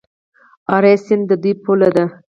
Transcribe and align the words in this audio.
اراس 0.75 1.01
سیند 1.05 1.23
د 1.29 1.31
دوی 1.41 1.53
پوله 1.63 1.89
ده. 1.95 2.05